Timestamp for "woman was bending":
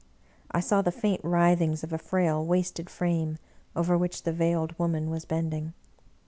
4.79-5.73